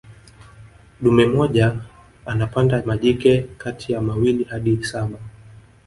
dume 1.01 1.25
mmoja 1.25 1.77
anapanda 2.25 2.83
majike 2.85 3.39
kati 3.57 3.93
ya 3.93 4.01
mawili 4.01 4.43
hadi 4.43 4.83
saba 4.83 5.19